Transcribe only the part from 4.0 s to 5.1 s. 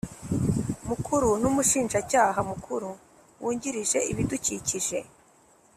ibidukikije